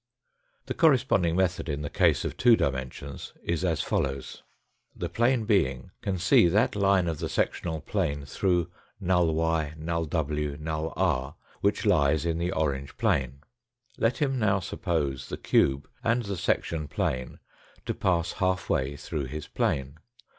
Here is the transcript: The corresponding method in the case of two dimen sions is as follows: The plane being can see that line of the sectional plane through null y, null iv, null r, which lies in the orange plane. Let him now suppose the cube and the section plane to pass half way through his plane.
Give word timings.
The 0.65 0.73
corresponding 0.73 1.35
method 1.35 1.69
in 1.69 1.83
the 1.83 1.89
case 1.91 2.25
of 2.25 2.35
two 2.35 2.57
dimen 2.57 2.91
sions 2.91 3.33
is 3.43 3.63
as 3.63 3.81
follows: 3.83 4.41
The 4.95 5.09
plane 5.09 5.45
being 5.45 5.91
can 6.01 6.17
see 6.17 6.47
that 6.47 6.75
line 6.75 7.07
of 7.07 7.19
the 7.19 7.29
sectional 7.29 7.81
plane 7.81 8.25
through 8.25 8.71
null 8.99 9.31
y, 9.35 9.75
null 9.77 10.07
iv, 10.11 10.59
null 10.59 10.91
r, 10.95 11.35
which 11.59 11.85
lies 11.85 12.25
in 12.25 12.39
the 12.39 12.51
orange 12.51 12.97
plane. 12.97 13.41
Let 13.99 14.17
him 14.17 14.39
now 14.39 14.59
suppose 14.59 15.29
the 15.29 15.37
cube 15.37 15.87
and 16.03 16.23
the 16.23 16.35
section 16.35 16.87
plane 16.87 17.37
to 17.85 17.93
pass 17.93 18.31
half 18.31 18.71
way 18.71 18.95
through 18.95 19.25
his 19.25 19.47
plane. 19.47 19.99